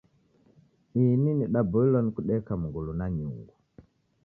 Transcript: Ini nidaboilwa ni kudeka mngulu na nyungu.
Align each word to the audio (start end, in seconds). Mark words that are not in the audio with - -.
Ini 1.01 1.31
nidaboilwa 1.33 2.01
ni 2.01 2.11
kudeka 2.11 2.57
mngulu 2.57 2.93
na 2.93 3.09
nyungu. 3.11 3.53